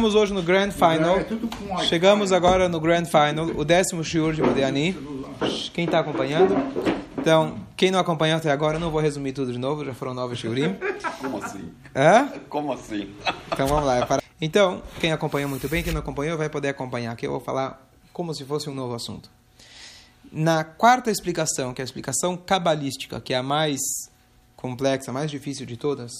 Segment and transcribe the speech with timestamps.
[0.00, 1.18] Chegamos hoje no Grand Final.
[1.84, 4.92] Chegamos agora no Grand Final, o décimo shiur de Modiani.
[5.72, 6.52] Quem está acompanhando?
[7.16, 10.34] Então, quem não acompanhou até agora, não vou resumir tudo de novo, já foram nove
[10.34, 10.76] shiurim.
[11.22, 11.72] Como assim?
[11.94, 12.28] Hã?
[12.48, 13.14] Como assim?
[13.52, 14.04] Então vamos lá.
[14.04, 14.20] Para...
[14.40, 17.88] Então, quem acompanhou muito bem, quem não acompanhou vai poder acompanhar, que eu vou falar
[18.12, 19.30] como se fosse um novo assunto.
[20.32, 23.78] Na quarta explicação, que é a explicação cabalística, que é a mais
[24.56, 26.10] complexa, a mais difícil de todas,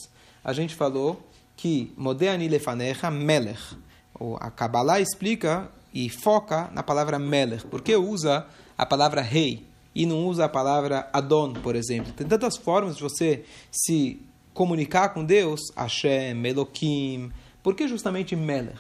[0.45, 1.21] a gente falou
[1.57, 3.77] que Modeani Lefanecha Melech.
[4.41, 7.67] A Kabbalah explica e foca na palavra Melech.
[7.67, 9.65] Por que usa a palavra rei
[9.95, 12.13] e não usa a palavra Adon, por exemplo?
[12.13, 14.21] Tem tantas formas de você se
[14.53, 17.33] comunicar com Deus, Hashem, Elohim.
[17.63, 18.79] Por que justamente Melech?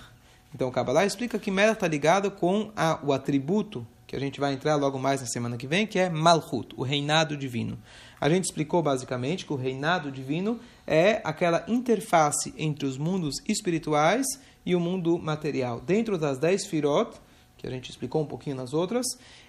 [0.54, 4.38] Então, o Kabbalah explica que Melech está ligado com a, o atributo que a gente
[4.38, 7.76] vai entrar logo mais na semana que vem, que é Malchut, o reinado divino.
[8.20, 14.26] A gente explicou basicamente que o reinado divino é aquela interface entre os mundos espirituais
[14.64, 15.80] e o mundo material.
[15.80, 17.20] Dentro das dez firot,
[17.56, 19.06] que a gente explicou um pouquinho nas outras,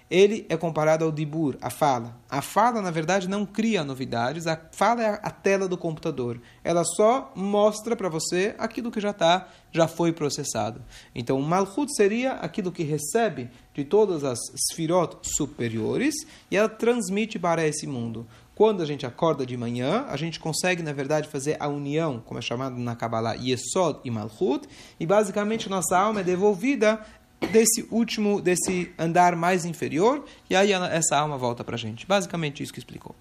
[0.09, 2.16] ele é comparado ao dibur, a fala.
[2.30, 6.39] A fala, na verdade, não cria novidades, a fala é a tela do computador.
[6.63, 10.81] Ela só mostra para você aquilo que já está, já foi processado.
[11.13, 16.13] Então, malchut seria aquilo que recebe de todas as sfirot superiores
[16.52, 18.27] e ela transmite para esse mundo.
[18.55, 22.39] Quando a gente acorda de manhã, a gente consegue, na verdade, fazer a união, como
[22.39, 24.65] é chamado na Kabbalah, Yesod e Malchut,
[24.97, 27.05] e basicamente nossa alma é devolvida
[27.51, 32.07] desse último, desse andar mais inferior, e aí essa alma volta para a gente.
[32.07, 33.13] Basicamente isso que explicou.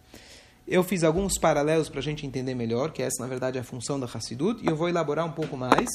[0.69, 3.65] Eu fiz alguns paralelos para a gente entender melhor, que essa, na verdade, é a
[3.65, 5.89] função da Hassidut, e eu vou elaborar um pouco mais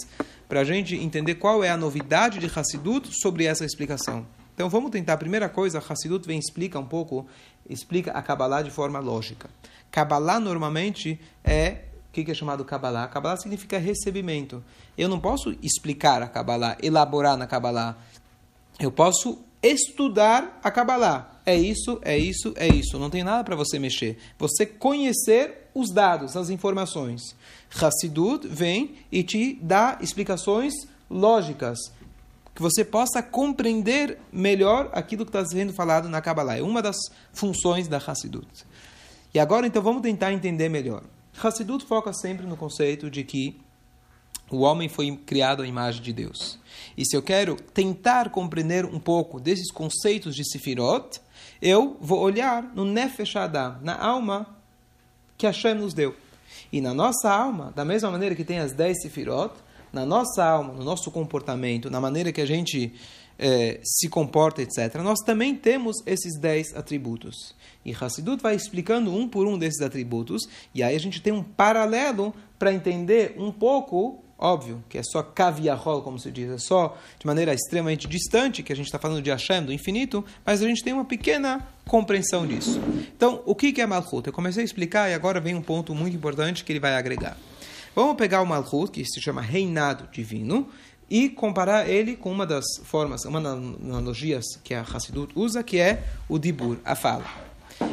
[0.50, 4.28] para a gente entender qual é a novidade de Hassidut sobre essa explicação.
[4.60, 5.14] Então vamos tentar.
[5.14, 7.26] A primeira coisa, Hassidut vem explica um pouco,
[7.70, 9.50] explica a Kabbalah de forma lógica.
[9.90, 13.08] Kabbalah normalmente é o que é chamado Kabbalah?
[13.08, 14.62] Kabbalah significa recebimento.
[14.98, 17.98] Eu não posso explicar a Kabbalah, elaborar na Kabbalah.
[18.78, 21.40] Eu posso estudar a Kabbalah.
[21.46, 23.00] É isso, é isso, é isso.
[23.00, 24.18] Não tem nada para você mexer.
[24.38, 27.34] Você conhecer os dados, as informações.
[27.82, 30.74] Hassidut vem e te dá explicações
[31.10, 31.80] lógicas
[32.60, 36.58] que você possa compreender melhor aquilo que está sendo falado na Kabbalah.
[36.58, 36.98] É uma das
[37.32, 38.66] funções da Hassidut.
[39.34, 41.04] E agora, então, vamos tentar entender melhor.
[41.42, 43.62] Hassidut foca sempre no conceito de que
[44.52, 46.60] o homem foi criado à imagem de Deus.
[46.98, 51.22] E se eu quero tentar compreender um pouco desses conceitos de Sefirot,
[51.62, 54.46] eu vou olhar no Nefesh Adam, na alma
[55.38, 56.14] que Hashem nos deu.
[56.74, 59.54] E na nossa alma, da mesma maneira que tem as dez Sefirot,
[59.92, 62.94] na nossa alma, no nosso comportamento, na maneira que a gente
[63.40, 67.56] é, se comporta, etc., nós também temos esses dez atributos.
[67.86, 70.44] E Hassidut vai explicando um por um desses atributos,
[70.76, 75.24] e aí a gente tem um paralelo para entender um pouco, óbvio, que é só
[75.24, 79.22] caviarol, como se diz, é só de maneira extremamente distante, que a gente está falando
[79.22, 82.80] de Hashem, do infinito, mas a gente tem uma pequena compreensão disso.
[83.16, 84.28] Então, o que é Malchut?
[84.28, 87.38] Eu comecei a explicar e agora vem um ponto muito importante que ele vai agregar.
[88.02, 90.70] Vamos pegar o Malchut, que se chama reinado divino,
[91.10, 95.78] e comparar ele com uma das formas, uma das analogias que a Hassidut usa, que
[95.82, 97.26] é o Dibur, a fala.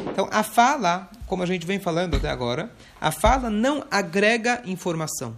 [0.09, 5.35] Então, a fala, como a gente vem falando até agora, a fala não agrega informação.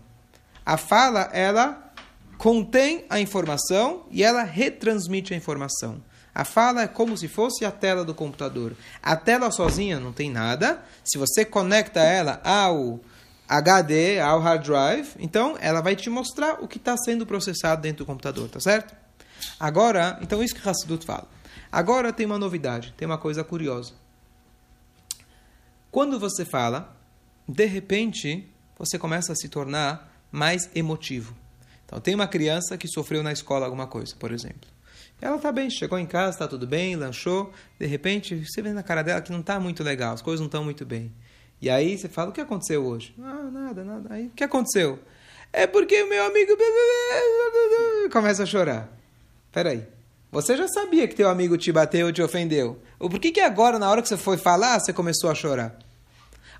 [0.64, 1.92] A fala, ela
[2.38, 6.00] contém a informação e ela retransmite a informação.
[6.34, 8.76] A fala é como se fosse a tela do computador.
[9.02, 10.80] A tela sozinha não tem nada.
[11.04, 13.00] Se você conecta ela ao
[13.50, 18.06] HD, ao hard drive, então ela vai te mostrar o que está sendo processado dentro
[18.06, 18.96] do computador, tá certo?
[19.60, 21.28] Agora, então isso que Hassidut fala.
[21.72, 23.94] Agora tem uma novidade, tem uma coisa curiosa.
[25.90, 26.96] Quando você fala,
[27.48, 31.36] de repente, você começa a se tornar mais emotivo.
[31.86, 34.70] Então, tem uma criança que sofreu na escola alguma coisa, por exemplo.
[35.20, 37.52] Ela está bem, chegou em casa, está tudo bem, lanchou.
[37.80, 40.46] De repente, você vê na cara dela que não está muito legal, as coisas não
[40.46, 41.12] estão muito bem.
[41.62, 43.14] E aí você fala, o que aconteceu hoje?
[43.22, 44.14] Ah, nada, nada.
[44.14, 45.00] Aí, o que aconteceu?
[45.52, 46.54] É porque o meu amigo
[48.12, 48.90] começa a chorar.
[49.52, 49.86] Peraí.
[50.32, 52.80] Você já sabia que teu amigo te bateu ou te ofendeu.
[53.00, 55.78] Por que, que agora, na hora que você foi falar, você começou a chorar?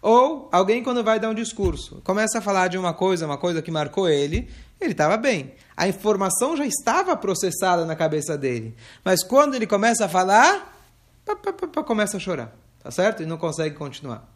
[0.02, 3.62] Ou alguém, quando vai dar um discurso, começa a falar de uma coisa, uma coisa
[3.62, 4.50] que marcou ele,
[4.82, 5.54] ele estava bem.
[5.78, 8.76] A informação já estava processada na cabeça dele.
[9.04, 10.76] Mas quando ele começa a falar,
[11.24, 12.56] pá, pá, pá, começa a chorar.
[12.82, 13.22] Tá certo?
[13.22, 14.28] E não consegue continuar.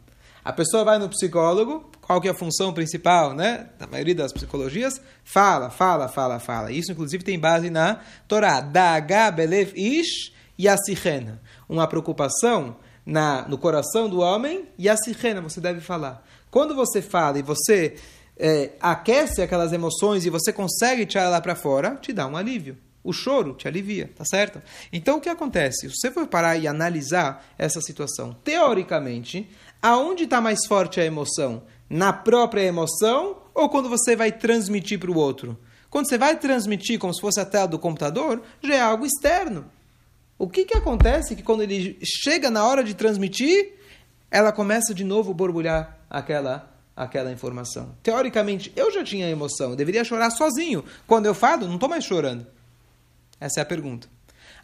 [0.44, 3.70] A pessoa vai no psicólogo, qual que é a função principal, né?
[3.78, 6.70] Da maioria das psicologias, fala, fala, fala, fala.
[6.70, 8.60] Isso, inclusive, tem base na Torá.
[8.60, 11.40] Daga, Belev, Ish e Asichena.
[11.66, 12.76] Uma preocupação
[13.06, 16.22] na, no coração do homem e Asichena, você deve falar.
[16.50, 17.96] Quando você fala e você
[18.36, 22.76] é, aquece aquelas emoções e você consegue tirar lá para fora, te dá um alívio.
[23.02, 24.62] O choro te alivia, tá certo?
[24.90, 25.88] Então o que acontece?
[25.90, 29.46] Se você for parar e analisar essa situação, teoricamente,
[29.84, 31.62] aonde está mais forte a emoção?
[31.90, 35.58] Na própria emoção ou quando você vai transmitir para o outro?
[35.90, 39.66] Quando você vai transmitir como se fosse a tela do computador, já é algo externo.
[40.38, 43.74] O que, que acontece que quando ele chega na hora de transmitir,
[44.30, 47.94] ela começa de novo a borbulhar aquela aquela informação.
[48.04, 50.84] Teoricamente, eu já tinha emoção, eu deveria chorar sozinho.
[51.08, 52.46] Quando eu falo, não estou mais chorando.
[53.40, 54.08] Essa é a pergunta.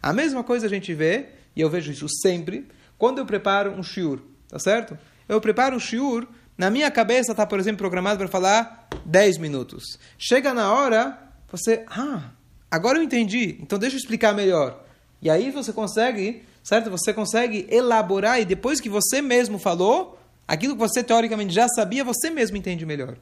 [0.01, 2.67] A mesma coisa a gente vê, e eu vejo isso sempre,
[2.97, 4.97] quando eu preparo um shiur, tá certo?
[5.31, 9.97] Eu preparo um shiur, na minha cabeça está, por exemplo, programado para falar 10 minutos.
[10.17, 11.17] Chega na hora,
[11.49, 12.31] você, ah,
[12.69, 14.83] agora eu entendi, então deixa eu explicar melhor.
[15.21, 16.89] E aí você consegue, certo?
[16.89, 22.03] Você consegue elaborar e depois que você mesmo falou, aquilo que você teoricamente já sabia,
[22.03, 23.15] você mesmo entende melhor.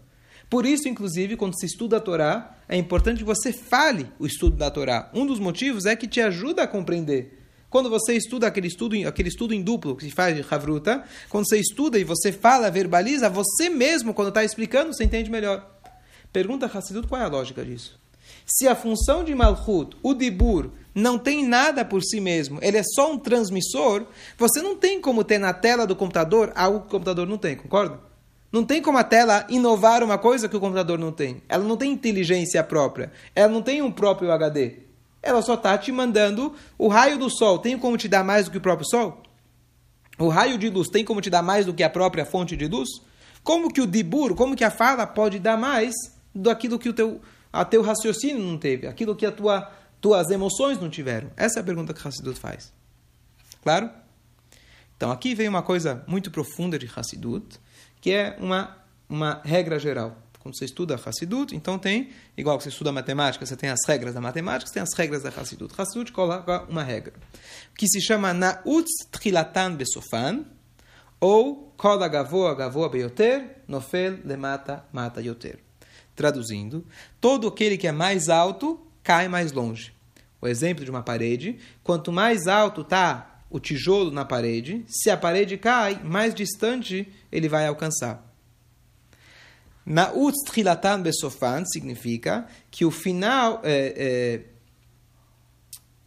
[0.50, 4.58] Por isso, inclusive, quando se estuda a Torá, é importante que você fale o estudo
[4.58, 5.12] da Torá.
[5.14, 7.39] Um dos motivos é que te ajuda a compreender.
[7.70, 11.48] Quando você estuda aquele estudo, aquele estudo em duplo que se faz de Havruta, quando
[11.48, 15.70] você estuda e você fala, verbaliza, você mesmo, quando está explicando, você entende melhor.
[16.34, 18.00] Pergunta Hassidut qual é a lógica disso.
[18.46, 22.84] Se a função de Malchut, o Dibur, não tem nada por si mesmo, ele é
[22.84, 24.08] só um transmissor,
[24.38, 27.56] você não tem como ter na tela do computador algo que o computador não tem,
[27.56, 28.00] concorda?
[28.52, 31.44] Não tem como a tela inovar uma coisa que o computador não tem.
[31.48, 33.12] Ela não tem inteligência própria.
[33.36, 34.89] Ela não tem um próprio HD.
[35.22, 37.60] Ela só está te mandando o raio do sol.
[37.60, 39.22] Tem como te dar mais do que o próprio sol?
[40.18, 42.68] O raio de luz tem como te dar mais do que a própria fonte de
[42.68, 42.90] luz?
[43.44, 45.94] Como que o dibur, como que a fala pode dar mais
[46.36, 47.22] do aquilo que o teu,
[47.52, 49.72] a teu raciocínio não teve, aquilo que a tua,
[50.02, 51.32] tuas emoções não tiveram?
[51.38, 52.74] Essa é a pergunta que Hassidut faz.
[53.64, 53.90] Claro?
[54.98, 57.58] Então aqui vem uma coisa muito profunda de Hassidut,
[58.02, 58.78] que é uma,
[59.08, 60.18] uma regra geral.
[60.50, 64.16] Quando você estuda Hassidut, então tem, igual que você estuda matemática, você tem as regras
[64.16, 65.72] da matemática, você tem as regras da Hassidut.
[65.80, 67.14] Hassidut coloca uma regra,
[67.78, 70.44] que se chama Nautz Trilatan Besofan,
[71.20, 75.60] ou Kola Gavoa Gavoa Beyoter, Nofel Lemata Mata Yoter.
[76.16, 76.84] Traduzindo,
[77.22, 79.94] todo aquele que é mais alto cai mais longe.
[80.42, 85.18] O exemplo de uma parede, quanto mais alto está o tijolo na parede, se a
[85.18, 88.29] parede cai, mais distante ele vai alcançar.
[89.90, 94.42] Naut trilatan besofan significa que o final, é, é,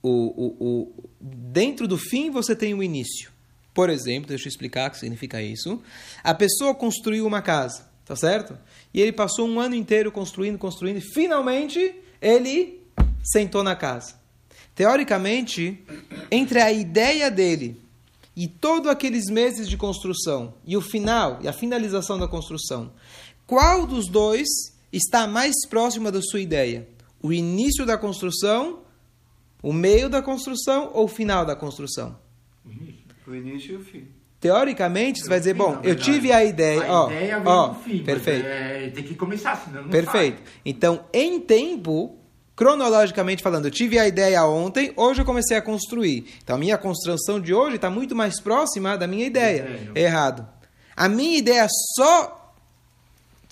[0.00, 3.32] o, o, o, dentro do fim você tem o início.
[3.74, 5.82] Por exemplo, deixa eu explicar o que significa isso.
[6.22, 8.56] A pessoa construiu uma casa, tá certo?
[8.94, 12.80] E ele passou um ano inteiro construindo, construindo, e finalmente ele
[13.20, 14.14] sentou na casa.
[14.76, 15.82] Teoricamente,
[16.30, 17.82] entre a ideia dele
[18.36, 22.92] e todos aqueles meses de construção e o final e a finalização da construção,
[23.52, 24.48] qual dos dois
[24.90, 26.88] está mais próxima da sua ideia?
[27.22, 28.78] O início da construção,
[29.62, 32.18] o meio da construção ou o final da construção?
[33.26, 34.08] O início e o fim.
[34.40, 38.02] Teoricamente, você vai dizer, bom, eu tive a ideia, a ó, ideia vem ó, fim,
[38.02, 38.46] perfeito.
[38.46, 40.38] É, tem que começar, senão não Perfeito.
[40.38, 40.46] sai.
[40.64, 42.16] Então, em tempo,
[42.56, 46.24] cronologicamente falando, eu tive a ideia ontem, hoje eu comecei a construir.
[46.42, 49.90] Então a minha construção de hoje está muito mais próxima da minha ideia.
[49.94, 50.48] Errado.
[50.96, 52.41] A minha ideia só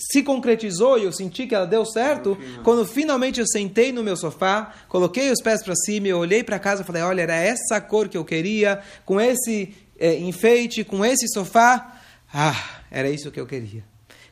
[0.01, 4.17] se concretizou e eu senti que ela deu certo quando finalmente eu sentei no meu
[4.17, 7.81] sofá, coloquei os pés para cima, eu olhei para casa e falei: olha, era essa
[7.81, 12.01] cor que eu queria, com esse eh, enfeite, com esse sofá.
[12.33, 13.85] Ah, era isso que eu queria.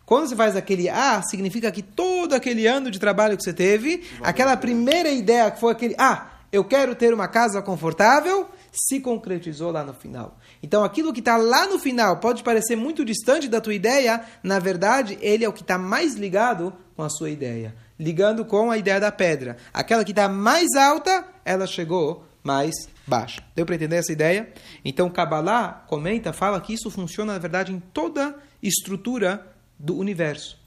[0.07, 4.05] Quando você faz aquele ah, significa que todo aquele ano de trabalho que você teve,
[4.23, 8.49] aquela primeira ideia que foi aquele ah, eu quero ter uma casa confortável,
[8.87, 10.39] se concretizou lá no final.
[10.63, 14.59] Então aquilo que está lá no final pode parecer muito distante da tua ideia, na
[14.59, 17.75] verdade, ele é o que está mais ligado com a sua ideia.
[17.99, 19.57] Ligando com a ideia da pedra.
[19.73, 22.75] Aquela que está mais alta, ela chegou mais
[23.07, 23.43] baixa.
[23.55, 24.53] Deu para entender essa ideia?
[24.85, 29.47] Então Kabbalah comenta, fala que isso funciona, na verdade, em toda estrutura
[29.79, 30.59] do universo.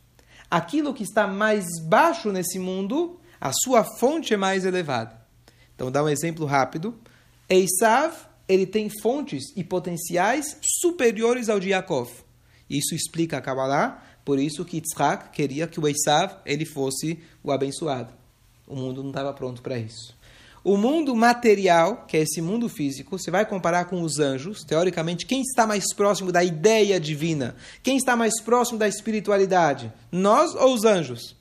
[0.50, 5.22] Aquilo que está mais baixo nesse mundo, a sua fonte é mais elevada.
[5.74, 6.94] Então, dar um exemplo rápido.
[7.53, 8.13] Esav,
[8.48, 12.10] ele tem fontes e potenciais superiores ao de Yaakov.
[12.70, 17.51] Isso explica a Kabbalah, por isso que Yitzhak queria que o Esav ele fosse o
[17.51, 18.13] abençoado.
[18.67, 20.15] O mundo não estava pronto para isso.
[20.63, 24.63] O mundo material, que é esse mundo físico, você vai comparar com os anjos.
[24.63, 27.55] Teoricamente, quem está mais próximo da ideia divina?
[27.81, 29.91] Quem está mais próximo da espiritualidade?
[30.12, 31.36] Nós ou os anjos?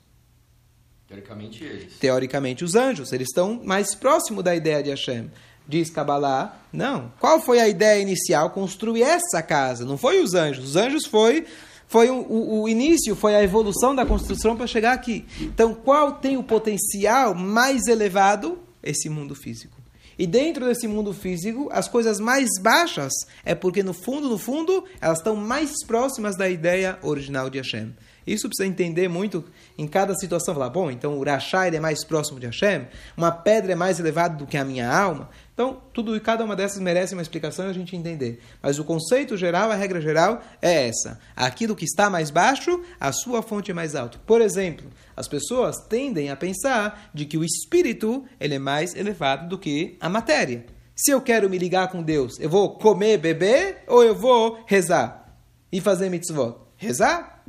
[1.07, 1.99] Teoricamente eles.
[1.99, 3.13] Teoricamente, os anjos.
[3.13, 5.29] Eles estão mais próximo da ideia de Hashem.
[5.71, 7.13] Diz Kabbalah, não.
[7.17, 8.49] Qual foi a ideia inicial?
[8.49, 9.85] Construir essa casa.
[9.85, 10.65] Não foi os anjos.
[10.65, 11.45] Os anjos foi
[11.87, 12.25] foi o,
[12.61, 15.25] o, início, foi a evolução da construção para chegar aqui.
[15.39, 18.59] Então, qual tem o potencial mais elevado?
[18.83, 19.77] Esse mundo físico.
[20.19, 23.13] E dentro desse mundo físico, as coisas mais baixas
[23.45, 27.93] é porque, no fundo, no fundo, elas estão mais próximas da ideia original de Hashem.
[28.25, 29.43] Isso precisa entender muito
[29.77, 30.53] em cada situação.
[30.53, 34.35] Falar, bom, então o Rashai é mais próximo de Hashem, uma pedra é mais elevada
[34.35, 35.29] do que a minha alma.
[35.53, 38.41] Então, tudo e cada uma dessas merece uma explicação e a gente entender.
[38.61, 41.19] Mas o conceito geral, a regra geral é essa.
[41.35, 44.19] Aquilo que está mais baixo, a sua fonte é mais alta.
[44.25, 49.47] Por exemplo, as pessoas tendem a pensar de que o espírito ele é mais elevado
[49.47, 50.65] do que a matéria.
[50.95, 55.35] Se eu quero me ligar com Deus, eu vou comer, beber ou eu vou rezar
[55.71, 56.57] e fazer mitzvot?
[56.75, 57.40] Rezar?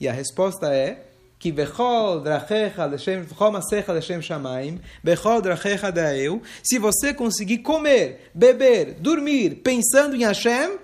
[0.00, 1.06] E a resposta é
[1.38, 8.30] que bechol drachecha leshem bechol masecha leshem shamaim bechol drachecha daeu se você conseguir comer,
[8.34, 10.78] beber, dormir pensando em Hashem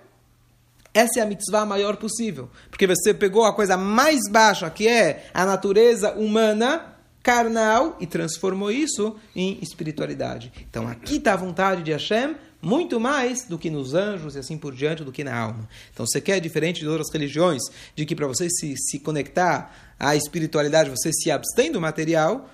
[0.93, 2.51] essa é a mitzvah maior possível.
[2.69, 8.71] Porque você pegou a coisa mais baixa que é a natureza humana carnal e transformou
[8.71, 10.53] isso em espiritualidade.
[10.69, 14.59] Então aqui está a vontade de Hashem muito mais do que nos anjos e assim
[14.59, 15.69] por diante, do que na alma.
[15.93, 17.63] Então, você quer, diferente de outras religiões,
[17.95, 22.49] de que para você se, se conectar à espiritualidade, você se abstém do material,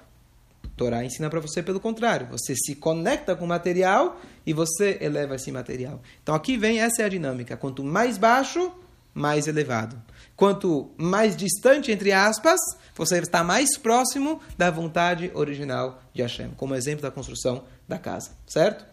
[0.77, 2.29] Torá ensina para você pelo contrário.
[2.31, 6.03] Você se conecta com o material e você eleva esse material.
[6.23, 7.57] Então, aqui vem, essa é a dinâmica.
[7.57, 8.73] Quanto mais baixo,
[9.15, 10.01] mais elevado.
[10.37, 12.61] Quanto mais distante, entre aspas,
[12.95, 18.33] você está mais próximo da vontade original de Hashem, como exemplo da construção da casa,
[18.47, 18.85] certo?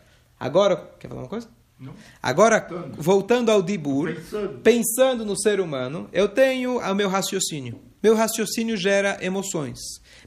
[0.43, 1.47] Agora, quer falar uma coisa?
[1.79, 1.93] Não.
[2.21, 3.01] Agora, Voltando.
[3.01, 4.59] voltando ao Dibur, Pensando.
[4.61, 7.79] pensando no ser humano, eu tenho o meu raciocínio.
[8.01, 9.79] Meu raciocínio gera emoções.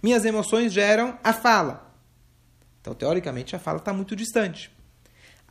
[0.03, 1.95] Minhas emoções geram a fala.
[2.81, 4.71] Então, teoricamente, a fala está muito distante.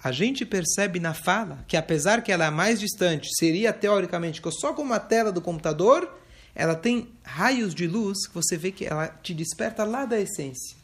[0.04, 4.52] A gente percebe na fala que, apesar que ela é mais distante, seria teoricamente que
[4.52, 6.12] só com uma tela do computador,
[6.56, 10.76] ela tem raios de luz que você vê que ela te desperta lá da essência.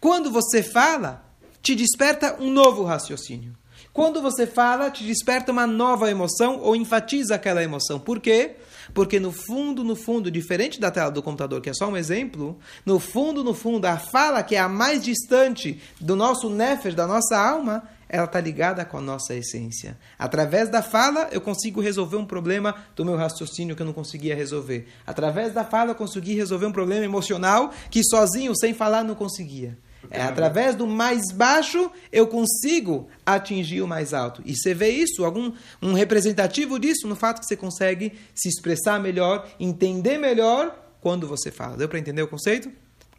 [0.00, 1.24] Quando você fala,
[1.62, 3.54] te desperta um novo raciocínio.
[3.92, 8.00] Quando você fala, te desperta uma nova emoção ou enfatiza aquela emoção.
[8.00, 8.56] Por quê?
[8.94, 12.58] Porque no fundo, no fundo, diferente da tela do computador, que é só um exemplo,
[12.84, 17.06] no fundo, no fundo, a fala que é a mais distante do nosso nefesh, da
[17.06, 19.98] nossa alma, ela está ligada com a nossa essência.
[20.18, 24.34] Através da fala, eu consigo resolver um problema do meu raciocínio que eu não conseguia
[24.34, 24.88] resolver.
[25.06, 29.78] Através da fala, eu consegui resolver um problema emocional que sozinho, sem falar, não conseguia.
[30.10, 34.42] É através do mais baixo eu consigo atingir o mais alto.
[34.44, 39.00] E você vê isso, algum um representativo disso no fato que você consegue se expressar
[39.00, 41.76] melhor, entender melhor quando você fala.
[41.76, 42.70] Deu para entender o conceito?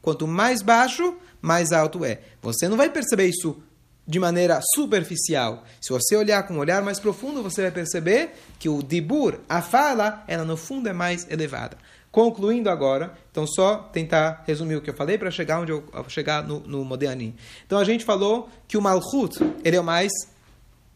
[0.01, 2.19] Quanto mais baixo, mais alto é.
[2.41, 3.61] Você não vai perceber isso
[4.05, 5.63] de maneira superficial.
[5.79, 9.61] Se você olhar com um olhar mais profundo, você vai perceber que o dibur, a
[9.61, 11.77] fala, ela no fundo é mais elevada.
[12.13, 16.43] Concluindo agora, então só tentar resumir o que eu falei para chegar onde eu chegar
[16.43, 16.87] no, no.
[17.65, 20.11] Então a gente falou que o Malchut, ele é o mais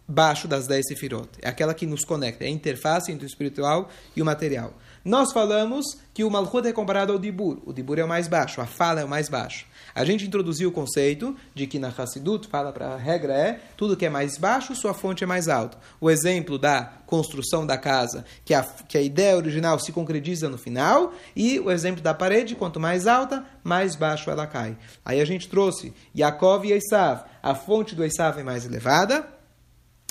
[0.07, 1.27] baixo das dez sefirot.
[1.41, 4.75] É aquela que nos conecta, é a interface entre o espiritual e o material.
[5.03, 7.63] Nós falamos que o Malchut é comparado ao Dibur.
[7.65, 9.65] O Dibur é o mais baixo, a fala é o mais baixo.
[9.97, 13.97] A gente introduziu o conceito de que na Hassidut fala para a regra é tudo
[13.97, 15.75] que é mais baixo, sua fonte é mais alta.
[15.99, 20.57] O exemplo da construção da casa, que a, que a ideia original se concretiza no
[20.59, 24.77] final, e o exemplo da parede, quanto mais alta, mais baixo ela cai.
[25.03, 27.23] Aí a gente trouxe Yaakov e Esav.
[27.41, 29.27] A fonte do Esav é mais elevada,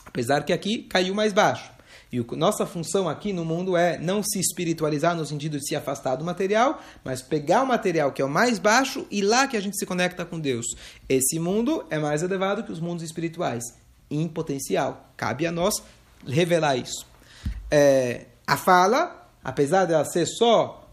[0.05, 1.76] apesar que aqui caiu mais baixo.
[2.17, 5.77] E o, nossa função aqui no mundo é não se espiritualizar no sentido de se
[5.77, 9.55] afastar do material, mas pegar o material que é o mais baixo e lá que
[9.55, 10.65] a gente se conecta com Deus.
[11.11, 13.63] Esse mundo é mais elevado que os mundos espirituais,
[14.11, 15.13] em potencial.
[15.15, 15.75] Cabe a nós
[16.27, 17.07] revelar isso.
[17.71, 20.89] É, a fala, apesar dela ser só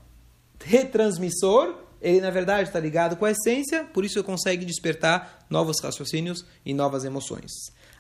[0.62, 6.44] retransmissor, ele na verdade está ligado com a essência, por isso consegue despertar novos raciocínios
[6.66, 7.50] e novas emoções.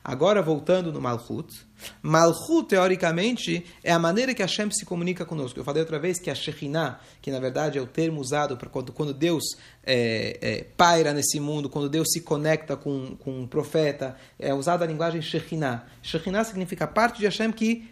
[0.03, 1.65] Agora, voltando no Malchut.
[2.01, 5.57] Malchut, teoricamente, é a maneira que Hashem se comunica conosco.
[5.57, 8.69] Eu falei outra vez que a Shekhinah, que na verdade é o termo usado para
[8.69, 9.43] quando, quando Deus
[9.85, 14.83] é, é, paira nesse mundo, quando Deus se conecta com, com um profeta, é usada
[14.83, 15.85] a linguagem Shekhinah.
[16.01, 17.89] Shekhinah significa parte de Hashem que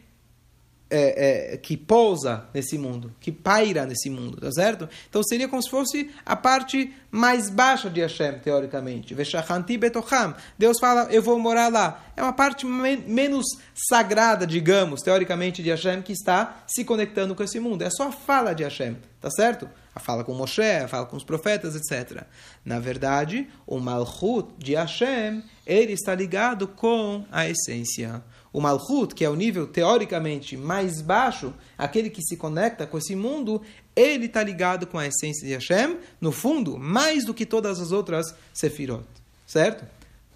[0.91, 4.89] é, é, que pousa nesse mundo, que paira nesse mundo, tá certo?
[5.09, 9.13] Então seria como se fosse a parte mais baixa de Hashem, teoricamente.
[9.13, 10.35] Veshachanti betocham.
[10.57, 12.03] Deus fala, eu vou morar lá.
[12.15, 17.43] É uma parte me menos sagrada, digamos, teoricamente, de Hashem, que está se conectando com
[17.43, 17.83] esse mundo.
[17.83, 18.97] É só a fala de Hashem.
[19.21, 19.69] Tá certo?
[19.93, 22.23] A fala com Moshe, a fala com os profetas, etc.
[22.65, 28.23] Na verdade, o Malchut de Hashem, ele está ligado com a essência.
[28.53, 33.15] O Malchut, que é o nível teoricamente mais baixo, aquele que se conecta com esse
[33.15, 33.61] mundo,
[33.95, 37.91] ele está ligado com a essência de Hashem, no fundo, mais do que todas as
[37.91, 39.05] outras Sefirot.
[39.47, 39.85] Certo?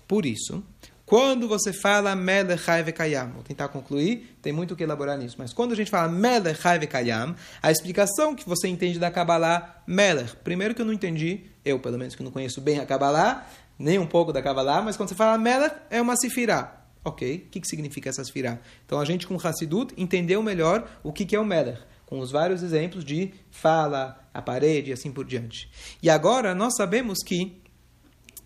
[0.07, 0.63] Por isso,
[1.05, 5.35] quando você fala Melech Haive Kayam, vou tentar concluir, tem muito o que elaborar nisso,
[5.37, 9.83] mas quando a gente fala Melech Haive Kayam, a explicação que você entende da Kabbalah,
[9.85, 13.45] Melech, primeiro que eu não entendi, eu pelo menos que não conheço bem a Kabbalah,
[13.77, 16.84] nem um pouco da Kabbalah, mas quando você fala Melech, é uma Sifirah.
[17.05, 18.59] Ok, o que, que significa essa Sifirah?
[18.83, 22.31] Então a gente com Hassidut entendeu melhor o que, que é o Melech, com os
[22.31, 25.69] vários exemplos de fala, a parede e assim por diante.
[26.01, 27.61] E agora nós sabemos que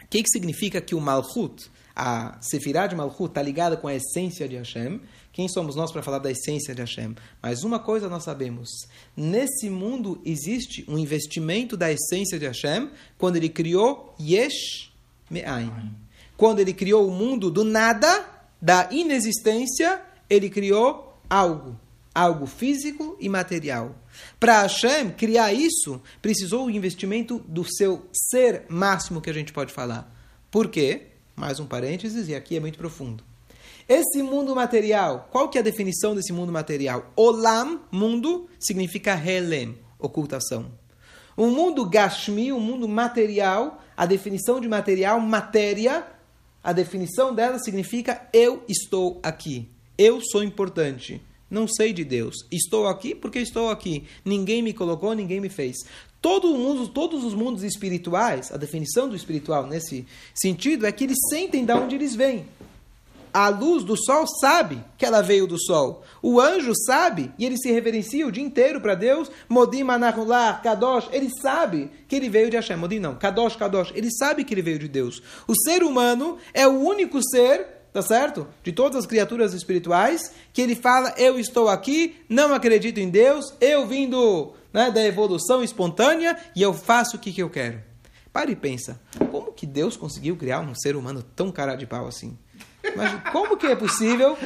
[0.03, 3.95] o que, que significa que o Malchut, a Sefirah de Malchut está ligada com a
[3.95, 4.99] essência de Hashem.
[5.31, 7.15] Quem somos nós para falar da essência de Hashem?
[7.41, 8.69] Mas uma coisa nós sabemos:
[9.15, 14.91] nesse mundo existe um investimento da essência de Hashem quando ele criou Yesh
[15.29, 15.93] Me'ain.
[16.35, 21.79] Quando ele criou o mundo do nada, da inexistência, ele criou algo.
[22.13, 23.95] Algo físico e material.
[24.39, 29.71] Para Hashem criar isso, precisou o investimento do seu ser máximo que a gente pode
[29.71, 30.13] falar.
[30.49, 31.03] Por quê?
[31.35, 33.23] Mais um parênteses, e aqui é muito profundo.
[33.87, 37.11] Esse mundo material, qual que é a definição desse mundo material?
[37.15, 40.71] Olam, mundo, significa helem, ocultação.
[41.37, 46.05] O mundo gashmi, o mundo material, a definição de material, matéria,
[46.63, 49.67] a definição dela significa eu estou aqui.
[49.97, 51.21] Eu sou importante.
[51.49, 52.35] Não sei de Deus.
[52.51, 54.03] Estou aqui porque estou aqui.
[54.23, 55.77] Ninguém me colocou, ninguém me fez.
[56.21, 61.17] Todo mundo, todos os mundos espirituais, a definição do espiritual nesse sentido é que eles
[61.29, 62.45] sentem de onde eles vêm.
[63.39, 66.03] A luz do sol sabe que ela veio do sol.
[66.21, 69.31] O anjo sabe e ele se reverencia o dia inteiro para Deus.
[69.47, 72.75] Modim Anahullah, Kadosh, ele sabe que ele veio de Hashem.
[72.75, 75.23] Modim não, Kadosh, Kadosh, ele sabe que ele veio de Deus.
[75.47, 78.45] O ser humano é o único ser tá certo?
[78.61, 83.53] De todas as criaturas espirituais, que ele fala: Eu estou aqui, não acredito em Deus,
[83.61, 87.81] eu vindo né, da evolução espontânea e eu faço o que, que eu quero.
[88.33, 88.99] Pare e pensa:
[89.31, 92.37] como que Deus conseguiu criar um ser humano tão cara de pau assim?
[92.95, 94.37] Mas como que é possível?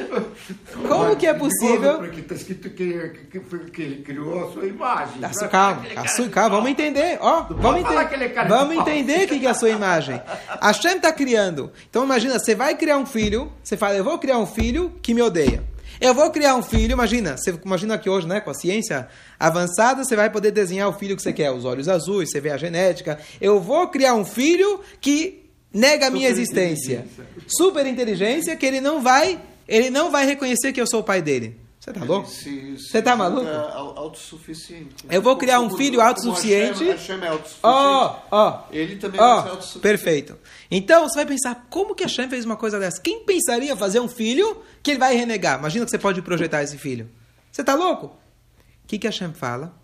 [0.88, 1.98] Como que é possível?
[1.98, 5.20] Porque está escrito que, que, que, ele criou a sua imagem.
[5.20, 7.18] Tá, calma, a sua, calma, vamos entender.
[7.20, 10.20] Ó, vamos, ente vamos entender o que é a sua imagem.
[10.48, 11.72] A Hashem está criando.
[11.88, 15.14] Então imagina, você vai criar um filho, você fala, eu vou criar um filho que
[15.14, 15.62] me odeia.
[16.00, 20.02] Eu vou criar um filho, imagina, você imagina que hoje, né, com a ciência avançada,
[20.04, 22.56] você vai poder desenhar o filho que você quer, os olhos azuis, você vê a
[22.56, 23.18] genética.
[23.40, 25.43] Eu vou criar um filho que
[25.74, 27.06] nega a minha existência.
[27.46, 31.20] Super inteligência que ele não vai, ele não vai reconhecer que eu sou o pai
[31.20, 31.60] dele.
[31.84, 32.30] Você tá louco?
[32.30, 33.46] Você tá maluco?
[33.46, 35.04] Autossuficiente.
[35.10, 36.82] Eu vou criar um filho autossuficiente.
[36.82, 37.60] Hashem é autossuficiente.
[37.62, 38.62] Ó, ó.
[38.70, 39.82] Ele também oh, vai ser autossuficiente.
[39.82, 40.38] Perfeito.
[40.70, 43.02] Então você vai pensar, como que Hashem fez uma coisa dessa?
[43.02, 45.58] Quem pensaria fazer um filho que ele vai renegar?
[45.58, 47.10] Imagina que você pode projetar esse filho.
[47.52, 48.06] Você tá louco?
[48.06, 49.78] O que que Hashem fala?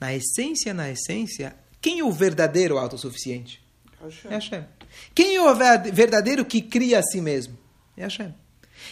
[0.00, 3.62] Na essência, na essência, quem é o verdadeiro autossuficiente?
[4.02, 4.30] Hashem.
[4.30, 4.64] É Hashem.
[5.14, 5.54] Quem é o
[5.92, 7.56] verdadeiro que cria a si mesmo?
[7.96, 8.34] É Hashem.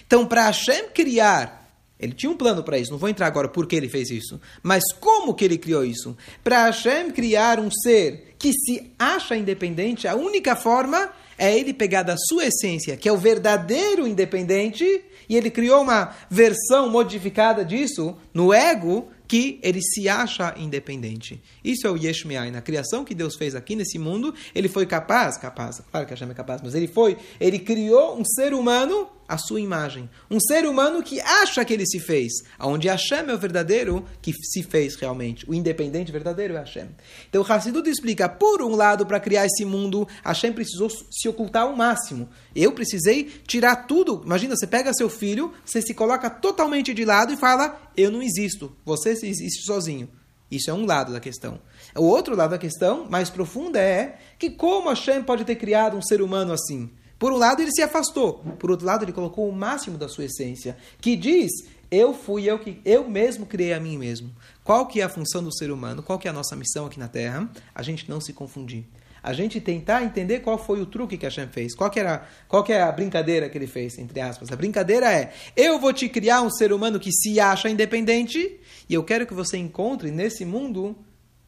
[0.07, 1.63] Então, para Hashem criar,
[1.99, 4.41] ele tinha um plano para isso, não vou entrar agora por que ele fez isso,
[4.63, 6.17] mas como que ele criou isso?
[6.43, 12.03] Para Hashem criar um ser que se acha independente, a única forma é ele pegar
[12.03, 14.85] da sua essência, que é o verdadeiro independente,
[15.29, 21.41] e ele criou uma versão modificada disso no ego, que ele se acha independente.
[21.65, 22.27] Isso é o Yesh.
[22.53, 26.29] Na criação que Deus fez aqui nesse mundo, ele foi capaz, capaz, claro que Hashem
[26.29, 30.11] é capaz, mas ele foi, ele criou um ser humano à sua imagem.
[30.31, 32.33] Um ser humano que acha que ele se fez.
[32.61, 35.49] Onde Hashem é o verdadeiro que se fez realmente.
[35.49, 36.91] O independente verdadeiro é Hashem.
[37.31, 41.75] Então Hassidut explica, por um lado, para criar esse mundo, Hashem precisou se ocultar ao
[41.75, 42.29] máximo.
[42.55, 44.21] Eu precisei tirar tudo.
[44.23, 48.23] Imagina, você pega seu filho, você se coloca totalmente de lado e fala, eu não
[48.23, 48.77] existo.
[48.85, 50.11] Você existe sozinho.
[50.51, 51.59] Isso é um lado da questão.
[51.97, 56.03] O outro lado da questão, mais profunda, é que como Hashem pode ter criado um
[56.03, 56.91] ser humano assim?
[57.23, 58.41] Por um lado, ele se afastou.
[58.59, 61.53] Por outro lado, ele colocou o máximo da sua essência, que diz:
[61.89, 64.35] eu fui eu que eu mesmo criei a mim mesmo.
[64.65, 66.03] Qual que é a função do ser humano?
[66.03, 67.49] Qual que é a nossa missão aqui na Terra?
[67.73, 68.87] A gente não se confundir.
[69.23, 71.77] A gente tentar entender qual foi o truque que Hashem fez.
[71.77, 74.51] Qual que, era, qual que é a brincadeira que ele fez, entre aspas.
[74.51, 78.59] A brincadeira é, eu vou te criar um ser humano que se acha independente
[78.89, 80.97] e eu quero que você encontre nesse mundo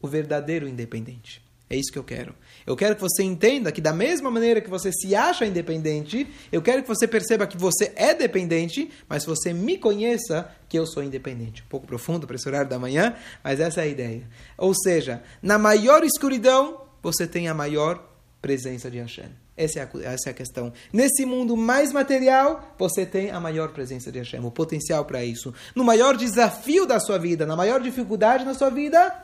[0.01, 1.43] o verdadeiro independente.
[1.69, 2.33] É isso que eu quero.
[2.65, 6.61] Eu quero que você entenda que, da mesma maneira que você se acha independente, eu
[6.61, 11.03] quero que você perceba que você é dependente, mas você me conheça que eu sou
[11.03, 11.61] independente.
[11.63, 14.23] Um pouco profundo para esse horário da manhã, mas essa é a ideia.
[14.57, 18.03] Ou seja, na maior escuridão, você tem a maior
[18.41, 19.29] presença de Hashem.
[19.57, 20.73] Essa é, a, essa é a questão.
[20.91, 25.53] Nesse mundo mais material, você tem a maior presença de Hashem, o potencial para isso.
[25.73, 29.15] No maior desafio da sua vida, na maior dificuldade na sua vida,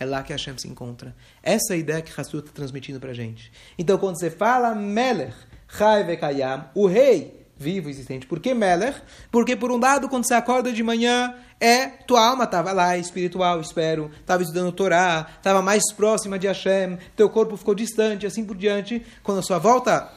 [0.00, 1.14] é lá que Hashem se encontra.
[1.42, 3.52] Essa é a ideia que Hassut está transmitindo para a gente.
[3.78, 5.34] Então, quando você fala Melech,
[5.68, 8.26] Chai Vekayam, o rei vivo, existente.
[8.26, 9.02] Por que Melech?
[9.30, 13.60] Porque, por um lado, quando você acorda de manhã, é tua alma estava lá, espiritual,
[13.60, 18.56] espero, estava estudando Torá, estava mais próxima de Hashem, teu corpo ficou distante, assim por
[18.56, 19.04] diante.
[19.22, 20.10] Quando a sua volta,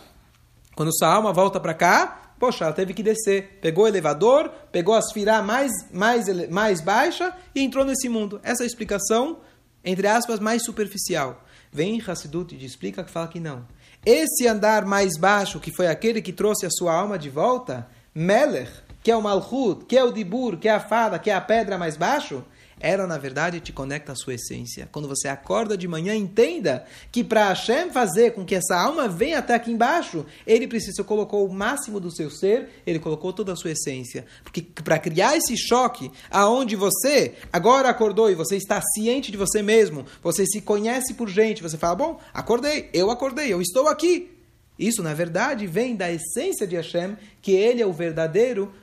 [0.74, 4.96] quando sua alma volta para cá, poxa, ela teve que descer, pegou o elevador, pegou
[4.96, 8.40] a esfirá mais, mais, mais baixa e entrou nesse mundo.
[8.42, 9.40] Essa é a explicação,
[9.84, 11.44] entre aspas, mais superficial.
[11.72, 13.66] Vem Hassidut e explica que fala que não.
[14.06, 18.72] Esse andar mais baixo, que foi aquele que trouxe a sua alma de volta, Melech,
[19.04, 21.42] que é o Malchut, que é o Dibur, que é a fada, que é a
[21.42, 22.44] pedra mais baixo,
[22.80, 24.90] ela na verdade te conecta à sua essência.
[24.92, 29.40] Quando você acorda de manhã, entenda que para Hashem fazer com que essa alma venha
[29.40, 33.56] até aqui embaixo, ele precisa colocou o máximo do seu ser, ele colocou toda a
[33.56, 34.26] sua essência.
[34.44, 39.62] Porque para criar esse choque aonde você agora acordou e você está ciente de você
[39.62, 44.30] mesmo, você se conhece por gente, você fala: "Bom, acordei, eu acordei, eu estou aqui".
[44.78, 48.74] Isso, na verdade, vem da essência de Hashem, que ele é o verdadeiro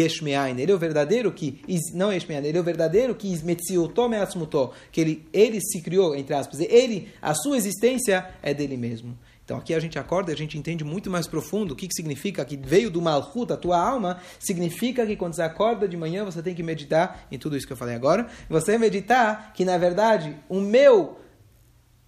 [0.00, 1.60] Yeshmeain, ele é o verdadeiro que,
[1.94, 6.34] não Yeshmeain, ele é o verdadeiro que Ismetziuto Meatzmuto, que ele, ele se criou, entre
[6.34, 9.16] aspas, ele, a sua existência é dele mesmo.
[9.46, 11.94] Então aqui a gente acorda e a gente entende muito mais profundo o que, que
[11.94, 16.24] significa que veio do Malchut, a tua alma, significa que quando você acorda de manhã
[16.24, 18.26] você tem que meditar em tudo isso que eu falei agora.
[18.50, 21.20] Você meditar que na verdade o meu,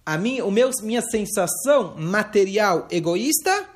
[0.05, 3.69] a minha, o meu, minha sensação material egoísta,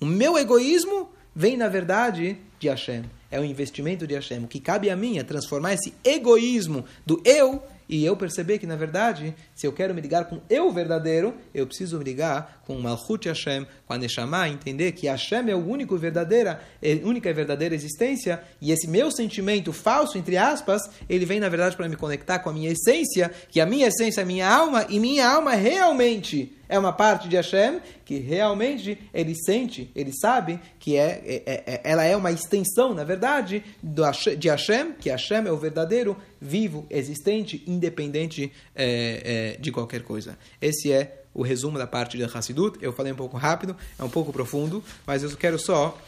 [0.00, 4.44] o meu egoísmo vem na verdade de Hashem é o investimento de Hashem.
[4.44, 8.66] O que cabe a mim é transformar esse egoísmo do eu e eu perceber que,
[8.66, 12.78] na verdade, se eu quero me ligar com eu verdadeiro, eu preciso me ligar com
[12.78, 17.32] Malchut Hashem, com a Neshama, entender que Hashem é o único verdadeira, é única e
[17.32, 21.96] verdadeira existência, e esse meu sentimento falso, entre aspas, ele vem, na verdade, para me
[21.96, 25.54] conectar com a minha essência, que a minha essência é minha alma, e minha alma
[25.54, 31.42] realmente é uma parte de Hashem que realmente ele sente, ele sabe que é, é,
[31.46, 34.02] é, é ela é uma extensão, na verdade, do,
[34.38, 40.38] de Hashem, que Hashem é o verdadeiro, vivo, existente, independente é, é, de qualquer coisa.
[40.60, 42.78] Esse é o resumo da parte de Hassidut.
[42.80, 45.98] Eu falei um pouco rápido, é um pouco profundo, mas eu quero só,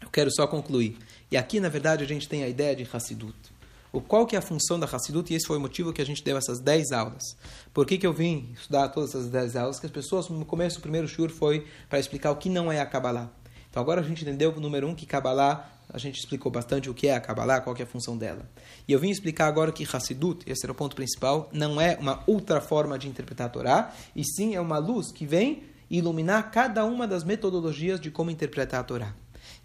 [0.00, 0.96] eu quero só concluir.
[1.30, 3.57] E aqui, na verdade, a gente tem a ideia de Hassidut
[3.92, 6.06] o qual que é a função da Hassidut, e esse foi o motivo que a
[6.06, 7.36] gente deu essas 10 aulas.
[7.72, 9.80] Por que, que eu vim estudar todas essas 10 aulas?
[9.80, 12.80] Que as pessoas, no começo, o primeiro shur foi para explicar o que não é
[12.80, 13.30] a Kabbalah.
[13.70, 17.08] Então agora a gente entendeu, número um, que Kabbalah, a gente explicou bastante o que
[17.08, 18.48] é a Kabbalah, qual que é a função dela.
[18.86, 22.22] E eu vim explicar agora que Hassidut, esse era o ponto principal, não é uma
[22.26, 26.84] outra forma de interpretar a Torá, e sim é uma luz que vem iluminar cada
[26.84, 29.14] uma das metodologias de como interpretar a Torá.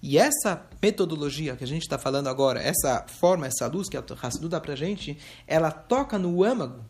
[0.05, 4.03] E essa metodologia que a gente está falando agora, essa forma, essa luz que a
[4.21, 6.83] Hassidu dá para a gente, ela toca no âmago,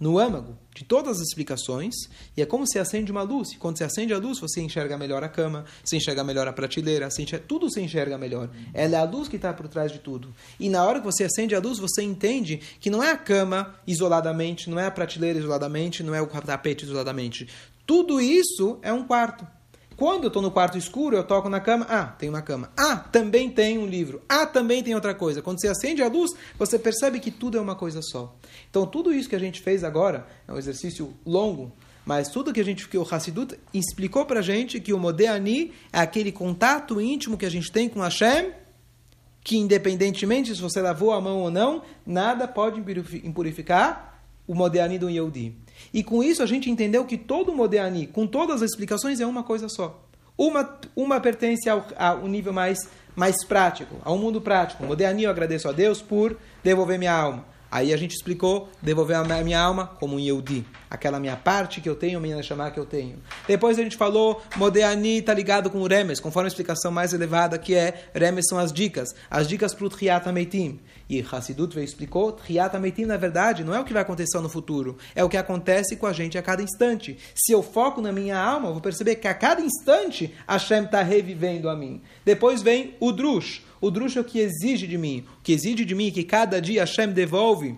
[0.00, 1.94] no âmago de todas as explicações,
[2.34, 3.52] e é como se acende uma luz.
[3.52, 6.54] E quando você acende a luz, você enxerga melhor a cama, você enxerga melhor a
[6.54, 8.48] prateleira, você enxerga, tudo você enxerga melhor.
[8.72, 10.34] Ela é a luz que está por trás de tudo.
[10.58, 13.74] E na hora que você acende a luz, você entende que não é a cama
[13.86, 17.46] isoladamente, não é a prateleira isoladamente, não é o tapete isoladamente.
[17.84, 19.46] Tudo isso é um quarto.
[19.96, 21.86] Quando eu estou no quarto escuro, eu toco na cama.
[21.88, 22.70] Ah, tem uma cama.
[22.76, 24.22] Ah, também tem um livro.
[24.28, 25.42] Ah, também tem outra coisa.
[25.42, 28.34] Quando você acende a luz, você percebe que tudo é uma coisa só.
[28.70, 31.72] Então, tudo isso que a gente fez agora é um exercício longo,
[32.04, 35.72] mas tudo que a gente que o Hassidut explicou para a gente que o Modeani
[35.92, 38.52] é aquele contato íntimo que a gente tem com Hashem,
[39.44, 42.80] que independentemente se você lavou a mão ou não, nada pode
[43.24, 45.56] impurificar o Modeani do Yehudi.
[45.92, 49.26] E com isso a gente entendeu que todo o Modeani, com todas as explicações, é
[49.26, 50.02] uma coisa só.
[50.36, 52.78] Uma, uma pertence ao, ao nível mais,
[53.14, 54.84] mais prático, ao mundo prático.
[54.84, 57.51] Modeani, eu agradeço a Deus por devolver minha alma.
[57.72, 61.88] Aí a gente explicou devolver a minha alma como um Yehudi, aquela minha parte que
[61.88, 63.16] eu tenho, minha chamar que eu tenho.
[63.48, 67.56] Depois a gente falou, Modeani está ligado com o Remes, conforme a explicação mais elevada
[67.56, 70.80] que é, Remes são as dicas, as dicas para o Triat Meitim.
[71.08, 74.98] E Hassidut explicou, Triat Meitim na verdade não é o que vai acontecer no futuro,
[75.14, 77.16] é o que acontece com a gente a cada instante.
[77.34, 81.02] Se eu foco na minha alma, eu vou perceber que a cada instante Hashem está
[81.02, 82.02] revivendo a mim.
[82.22, 85.26] Depois vem o Drush, o drush é o que exige de mim.
[85.40, 87.76] O que exige de mim que cada dia Hashem devolve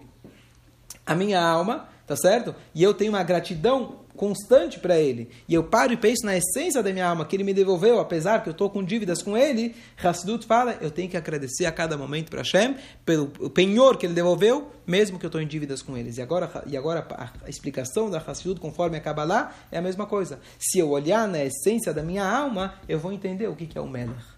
[1.04, 2.54] a minha alma tá certo?
[2.74, 6.80] E eu tenho uma gratidão constante para ele, e eu paro e penso na essência
[6.80, 9.74] da minha alma, que ele me devolveu, apesar que eu estou com dívidas com ele,
[10.00, 14.14] Hassidut fala, eu tenho que agradecer a cada momento para Hashem, pelo penhor que ele
[14.14, 16.16] devolveu, mesmo que eu estou em dívidas com eles.
[16.16, 17.04] E agora, e agora
[17.44, 20.38] a explicação da Hassidut, conforme a Kabbalah, é a mesma coisa.
[20.60, 23.80] Se eu olhar na essência da minha alma, eu vou entender o que, que é
[23.80, 24.33] o Melech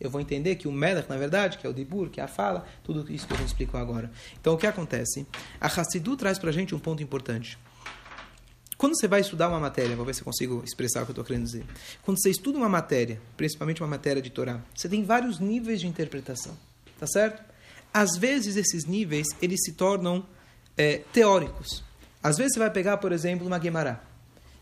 [0.00, 2.28] eu vou entender que o Melech, na verdade, que é o Dibur, que é a
[2.28, 4.10] fala, tudo isso que eu vou explicar agora.
[4.40, 5.26] Então, o que acontece?
[5.60, 7.58] A Hassidu traz para a gente um ponto importante.
[8.80, 11.12] Quando você vai estudar uma matéria, vou ver se eu consigo expressar o que eu
[11.12, 11.66] estou querendo dizer.
[12.02, 15.86] Quando você estuda uma matéria, principalmente uma matéria de Torá, você tem vários níveis de
[15.86, 16.56] interpretação,
[16.98, 17.42] tá certo?
[17.92, 20.24] Às vezes esses níveis eles se tornam
[20.78, 21.84] é, teóricos.
[22.22, 24.00] Às vezes você vai pegar, por exemplo, uma Gemara.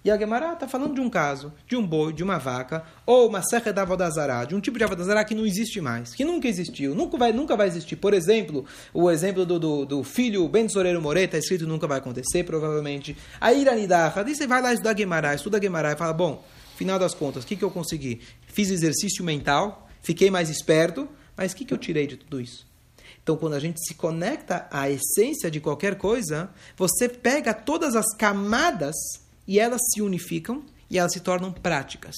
[0.09, 3.29] E a Gemara está falando de um caso, de um boi, de uma vaca, ou
[3.29, 6.49] uma serra da Avodazará, de um tipo de Avodazará que não existe mais, que nunca
[6.49, 7.97] existiu, nunca vai, nunca vai existir.
[7.97, 11.99] Por exemplo, o exemplo do, do, do filho Ben Soreiro More, está escrito nunca vai
[11.99, 13.15] acontecer, provavelmente.
[13.39, 16.43] A Iranidaha, você vai lá estudar Gemara, estuda Gemara e fala, bom,
[16.75, 18.23] final das contas, o que, que eu consegui?
[18.47, 22.67] Fiz exercício mental, fiquei mais esperto, mas o que, que eu tirei de tudo isso?
[23.23, 28.17] Então, quando a gente se conecta à essência de qualquer coisa, você pega todas as
[28.17, 28.97] camadas
[29.49, 32.15] e elas se unificam e elas se tornam práticas.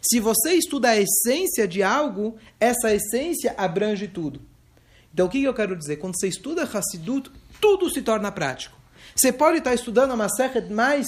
[0.00, 4.40] Se você estuda a essência de algo, essa essência abrange tudo.
[5.12, 5.96] Então, o que eu quero dizer?
[5.96, 7.30] Quando você estuda Hassidut,
[7.60, 8.78] tudo se torna prático.
[9.14, 11.06] Você pode estar estudando uma serra mais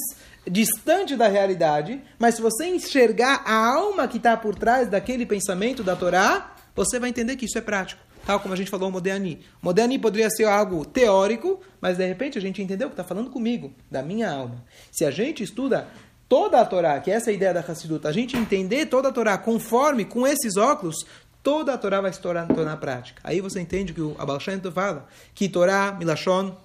[0.50, 5.84] distante da realidade, mas se você enxergar a alma que está por trás daquele pensamento
[5.84, 8.92] da Torá, você vai entender que isso é prático tal como a gente falou o
[8.92, 9.40] Modéani.
[9.60, 13.72] Modéani poderia ser algo teórico, mas de repente a gente entendeu que está falando comigo,
[13.90, 14.64] da minha alma.
[14.90, 15.88] Se a gente estuda
[16.28, 19.36] toda a Torá, que é essa ideia da Hassidut, a gente entender toda a Torá
[19.36, 21.04] conforme com esses óculos,
[21.42, 23.20] toda a Torá vai se tornar, tornar prática.
[23.24, 24.38] Aí você entende que o Abal
[24.72, 26.56] fala, que Torá, Milashon,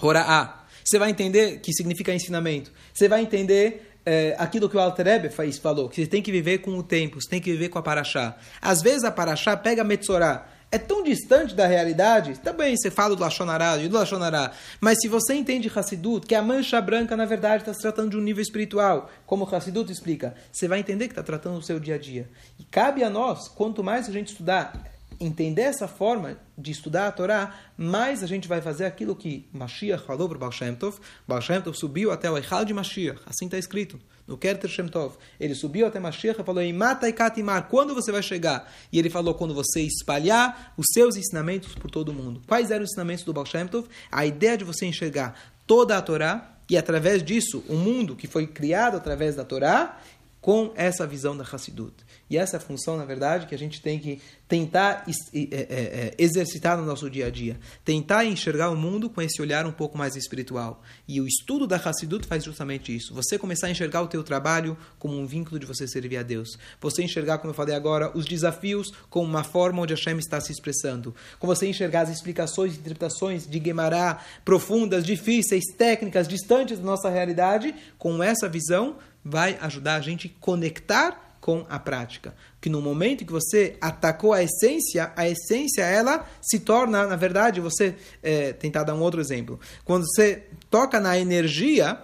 [0.00, 0.62] Hora'a.
[0.84, 2.72] Você vai entender que significa ensinamento.
[2.92, 6.58] Você vai entender é, aquilo que o Alter faz, falou, que você tem que viver
[6.58, 8.36] com o tempo, você tem que viver com a Paraxá.
[8.60, 13.14] Às vezes a Paraxá pega a Metzorá, é tão distante da realidade, também você fala
[13.14, 17.62] do Lachonará, do Lachonará, mas se você entende Hassidut, que a mancha branca, na verdade,
[17.62, 21.22] está se tratando de um nível espiritual, como Hassidut explica, você vai entender que está
[21.22, 22.26] tratando do seu dia a dia.
[22.58, 24.91] E cabe a nós, quanto mais a gente estudar,
[25.22, 30.04] entender essa forma de estudar a Torá, mais a gente vai fazer aquilo que Mashiach
[30.04, 30.98] falou para Baal Shem Tov.
[31.26, 34.88] Baal Shem Tov subiu até o Eichal de Mashiach, assim está escrito no Kerter Shem
[34.88, 35.16] Tov.
[35.38, 38.70] Ele subiu até Mashiach e falou, Mata e Katimar, quando você vai chegar?
[38.92, 42.42] E ele falou, quando você espalhar os seus ensinamentos por todo o mundo.
[42.46, 43.88] Quais eram os ensinamentos do Baal Shem Tov?
[44.10, 48.46] A ideia de você enxergar toda a Torá, e através disso, o mundo que foi
[48.46, 50.00] criado através da Torá,
[50.42, 51.94] com essa visão da Hassidut.
[52.28, 55.60] E essa é a função, na verdade, que a gente tem que tentar é, é,
[55.60, 57.58] é, exercitar no nosso dia a dia.
[57.84, 60.82] Tentar enxergar o mundo com esse olhar um pouco mais espiritual.
[61.06, 63.14] E o estudo da Hassidut faz justamente isso.
[63.14, 66.58] Você começar a enxergar o teu trabalho como um vínculo de você servir a Deus.
[66.80, 70.50] Você enxergar, como eu falei agora, os desafios como uma forma onde Hashem está se
[70.50, 71.14] expressando.
[71.38, 77.08] Com você enxergar as explicações e interpretações de Guemará profundas, difíceis, técnicas, distantes da nossa
[77.08, 82.34] realidade, com essa visão, vai ajudar a gente a conectar com a prática.
[82.60, 87.60] Que no momento que você atacou a essência, a essência ela se torna, na verdade,
[87.60, 89.58] você é, tentar dar um outro exemplo.
[89.84, 91.98] Quando você toca na energia,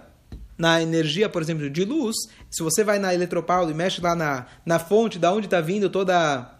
[0.57, 2.17] na energia, por exemplo, de luz,
[2.51, 5.89] se você vai na Eletropaulo e mexe lá na, na fonte, da onde está vindo
[5.89, 6.58] toda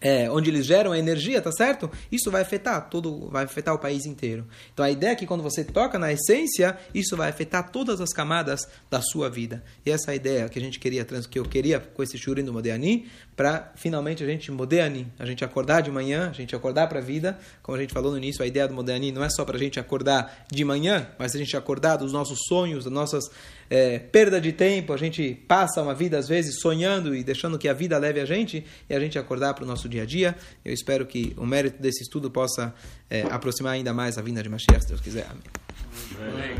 [0.00, 1.90] é, onde eles geram a energia, tá certo?
[2.10, 4.46] Isso vai afetar todo, vai afetar o país inteiro.
[4.72, 8.12] Então a ideia é que quando você toca na essência, isso vai afetar todas as
[8.12, 9.62] camadas da sua vida.
[9.84, 12.44] E essa é a ideia que a gente queria, que eu queria com esse shurim
[12.44, 16.88] do Modéani, para finalmente a gente Modéani, a gente acordar de manhã, a gente acordar
[16.88, 17.38] para a vida.
[17.62, 19.60] Como a gente falou no início, a ideia do Modéani não é só para a
[19.60, 23.30] gente acordar de manhã, mas a gente acordar dos nossos sonhos, das nossas
[23.70, 24.92] é, perda de tempo.
[24.92, 28.24] A gente passa uma vida às vezes sonhando e deixando que a vida leve a
[28.24, 30.36] gente e a gente acordar para o nosso dia a dia.
[30.64, 32.74] Eu espero que o mérito desse estudo possa
[33.08, 35.26] é, aproximar ainda mais a vinda de Mashiach, se Deus quiser.
[35.30, 36.58] Amém.